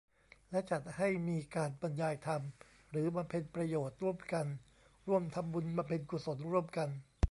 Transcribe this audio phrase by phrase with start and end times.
[0.51, 2.41] และจัดให้มีการบรรยายธรรม
[2.91, 4.45] หรือบำเพ็ญประโยชน์ร่วมกัน
[5.07, 6.89] ร่วมทำบุญ บำเพ็ญกุศลร่วมกัน